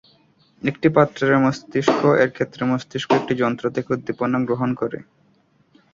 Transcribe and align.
একটি 0.61 0.87
পাত্রে 0.95 1.33
মস্তিষ্ক 1.37 1.99
এর 2.23 2.29
ক্ষেত্রে 2.31 2.63
মস্তিষ্ক 2.65 3.09
একটি 3.19 3.33
যন্ত্র 3.41 3.65
থেকে 3.75 3.89
উদ্দীপনা 3.95 4.37
গ্রহণ 4.47 4.69
করে। 4.73 4.99